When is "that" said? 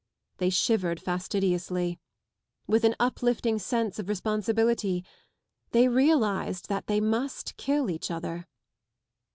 6.69-6.87